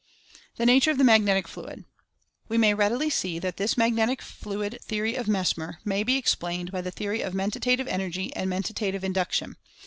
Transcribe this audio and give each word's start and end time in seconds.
THE 0.55 0.65
NATURE 0.65 0.89
OF 0.89 0.97
THE 0.97 1.03
"MAGNETIC 1.03 1.47
FLUID." 1.47 1.85
We 2.49 2.57
may 2.57 2.73
readily 2.73 3.11
see 3.11 3.37
that 3.37 3.57
this 3.57 3.77
"magnetic 3.77 4.23
fluid" 4.23 4.79
the 4.87 4.99
ory 4.99 5.13
of 5.13 5.27
Mesmer 5.27 5.79
may 5.85 6.01
be 6.01 6.17
explained 6.17 6.71
by 6.71 6.81
the 6.81 6.89
theory 6.89 7.21
of 7.21 7.35
Men 7.35 7.51
tative 7.51 7.87
Energy, 7.87 8.35
and 8.35 8.49
Mentative 8.49 9.03
Induction. 9.03 9.57